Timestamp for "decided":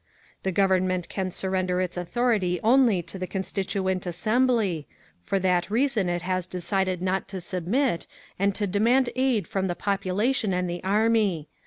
6.47-7.03